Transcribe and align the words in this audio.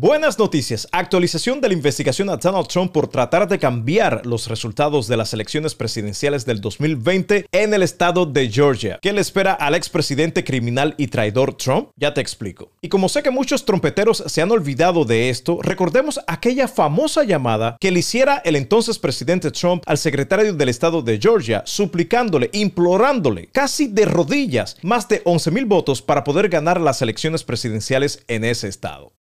Buenas 0.00 0.38
noticias. 0.38 0.86
Actualización 0.92 1.60
de 1.60 1.66
la 1.66 1.74
investigación 1.74 2.30
a 2.30 2.36
Donald 2.36 2.68
Trump 2.68 2.92
por 2.92 3.08
tratar 3.08 3.48
de 3.48 3.58
cambiar 3.58 4.24
los 4.24 4.46
resultados 4.46 5.08
de 5.08 5.16
las 5.16 5.34
elecciones 5.34 5.74
presidenciales 5.74 6.46
del 6.46 6.60
2020 6.60 7.46
en 7.50 7.74
el 7.74 7.82
estado 7.82 8.24
de 8.24 8.48
Georgia. 8.48 9.00
¿Qué 9.02 9.12
le 9.12 9.20
espera 9.20 9.54
al 9.54 9.74
expresidente 9.74 10.44
criminal 10.44 10.94
y 10.98 11.08
traidor 11.08 11.56
Trump? 11.56 11.88
Ya 11.96 12.14
te 12.14 12.20
explico. 12.20 12.70
Y 12.80 12.88
como 12.88 13.08
sé 13.08 13.24
que 13.24 13.32
muchos 13.32 13.64
trompeteros 13.64 14.22
se 14.24 14.40
han 14.40 14.52
olvidado 14.52 15.04
de 15.04 15.30
esto, 15.30 15.58
recordemos 15.62 16.20
aquella 16.28 16.68
famosa 16.68 17.24
llamada 17.24 17.76
que 17.80 17.90
le 17.90 17.98
hiciera 17.98 18.40
el 18.44 18.54
entonces 18.54 19.00
presidente 19.00 19.50
Trump 19.50 19.82
al 19.84 19.98
secretario 19.98 20.54
del 20.54 20.68
estado 20.68 21.02
de 21.02 21.18
Georgia, 21.18 21.64
suplicándole, 21.66 22.50
implorándole, 22.52 23.48
casi 23.48 23.88
de 23.88 24.04
rodillas, 24.04 24.76
más 24.80 25.08
de 25.08 25.22
11 25.24 25.50
mil 25.50 25.64
votos 25.64 26.02
para 26.02 26.22
poder 26.22 26.48
ganar 26.48 26.80
las 26.80 27.02
elecciones 27.02 27.42
presidenciales 27.42 28.22
en 28.28 28.44
ese 28.44 28.68
estado. 28.68 29.18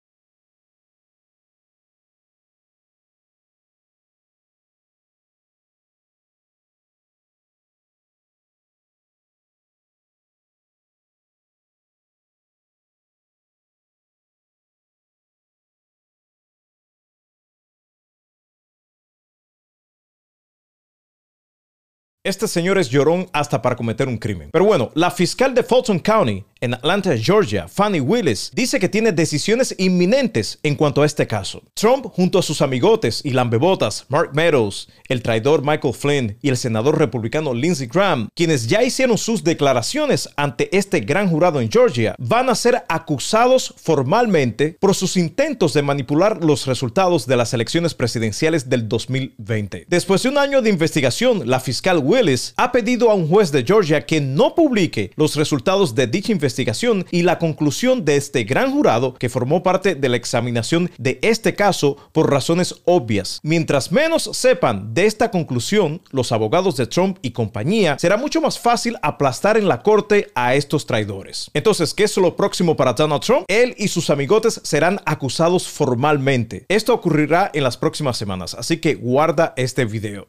Este 22.23 22.47
señor 22.47 22.77
es 22.77 22.91
llorón 22.91 23.31
hasta 23.33 23.63
para 23.63 23.77
cometer 23.77 24.07
un 24.07 24.19
crimen. 24.19 24.51
Pero 24.53 24.67
bueno, 24.67 24.91
la 24.93 25.11
fiscal 25.11 25.55
de 25.55 25.63
Fulton 25.63 25.99
County, 25.99 26.45
en 26.63 26.75
Atlanta, 26.75 27.17
Georgia, 27.17 27.69
Fanny 27.69 28.01
Willis, 28.01 28.51
dice 28.53 28.79
que 28.79 28.89
tiene 28.91 29.13
decisiones 29.13 29.75
inminentes 29.79 30.59
en 30.63 30.75
cuanto 30.75 31.01
a 31.01 31.07
este 31.07 31.27
caso. 31.27 31.63
Trump, 31.73 32.07
junto 32.13 32.39
a 32.39 32.43
sus 32.43 32.61
amigotes 32.61 33.23
y 33.25 33.31
lambebotas 33.31 34.05
Mark 34.09 34.33
Meadows, 34.35 34.89
el 35.09 35.23
traidor 35.23 35.63
Michael 35.65 35.95
Flynn 35.95 36.37
y 36.43 36.51
el 36.51 36.59
senador 36.59 36.99
republicano 36.99 37.55
Lindsey 37.55 37.87
Graham, 37.87 38.29
quienes 38.35 38.67
ya 38.67 38.83
hicieron 38.83 39.17
sus 39.17 39.43
declaraciones 39.43 40.29
ante 40.37 40.77
este 40.77 41.01
gran 41.01 41.31
jurado 41.31 41.63
en 41.63 41.71
Georgia, 41.71 42.15
van 42.19 42.51
a 42.51 42.55
ser 42.55 42.85
acusados 42.89 43.75
formalmente 43.79 44.77
por 44.79 44.95
sus 44.95 45.17
intentos 45.17 45.73
de 45.73 45.83
manipular 45.83 46.45
los 46.45 46.67
resultados 46.67 47.27
de 47.27 47.39
las 47.39 47.55
elecciones 47.55 47.95
presidenciales 47.95 48.69
del 48.69 48.87
2020. 48.87 49.87
Después 49.89 50.23
de 50.23 50.29
un 50.29 50.37
año 50.37 50.61
de 50.61 50.69
investigación, 50.69 51.49
la 51.49 51.61
fiscal 51.61 52.01
Willis 52.05 52.53
ha 52.59 52.71
pedido 52.71 53.11
a 53.11 53.15
un 53.15 53.29
juez 53.29 53.51
de 53.51 53.65
Georgia 53.65 54.05
que 54.05 54.21
no 54.21 54.55
publique 54.55 55.13
los 55.17 55.37
resultados 55.37 55.95
de 55.95 56.07
dicha 56.07 56.33
investigación 56.33 56.50
investigación 56.51 57.07
y 57.11 57.23
la 57.23 57.39
conclusión 57.39 58.05
de 58.05 58.17
este 58.17 58.45
gran 58.45 58.73
jurado 58.73 59.15
que 59.15 59.29
formó 59.29 59.63
parte 59.63 59.95
de 59.95 60.09
la 60.09 60.17
examinación 60.17 60.91
de 60.99 61.19
este 61.23 61.55
caso 61.55 61.97
por 62.13 62.31
razones 62.31 62.75
obvias. 62.85 63.41
Mientras 63.43 63.93
menos 63.93 64.29
sepan 64.33 64.93
de 64.93 65.07
esta 65.07 65.31
conclusión, 65.31 66.03
los 66.11 66.33
abogados 66.33 66.77
de 66.77 66.87
Trump 66.87 67.19
y 67.23 67.31
compañía, 67.31 67.99
será 67.99 68.17
mucho 68.17 68.41
más 68.41 68.59
fácil 68.59 68.97
aplastar 69.03 69.57
en 69.57 69.69
la 69.69 69.83
corte 69.83 70.31
a 70.35 70.55
estos 70.55 70.87
traidores. 70.87 71.51
Entonces, 71.55 71.95
¿qué 71.95 72.05
es 72.05 72.17
lo 72.17 72.37
próximo 72.37 72.77
para 72.77 72.93
Donald 72.93 73.23
Trump? 73.23 73.45
Él 73.49 73.75
y 73.79 73.89
sus 73.89 74.11
amigotes 74.11 74.61
serán 74.65 75.01
acusados 75.07 75.69
formalmente. 75.69 76.65
Esto 76.69 76.93
ocurrirá 76.93 77.51
en 77.55 77.63
las 77.63 77.77
próximas 77.77 78.17
semanas, 78.17 78.55
así 78.55 78.79
que 78.79 78.95
guarda 78.95 79.55
este 79.57 79.85
video. 79.85 80.27